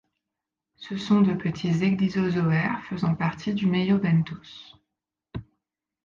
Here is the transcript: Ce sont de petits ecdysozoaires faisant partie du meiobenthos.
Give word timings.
Ce 0.77 0.97
sont 0.97 1.21
de 1.21 1.35
petits 1.35 1.83
ecdysozoaires 1.83 2.83
faisant 2.89 3.13
partie 3.13 3.53
du 3.53 3.67
meiobenthos. 3.67 4.75